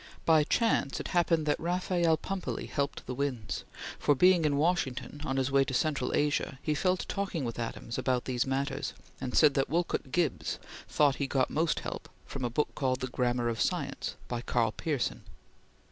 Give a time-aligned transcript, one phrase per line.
[0.25, 3.65] By chance it happened that Raphael Pumpelly helped the winds;
[3.99, 7.59] for, being in Washington on his way to Central Asia he fell to talking with
[7.59, 10.57] Adams about these matters, and said that Willard Gibbs
[10.89, 14.71] thought he got most help from a book called the "Grammar of Science," by Karl
[14.71, 15.21] Pearson.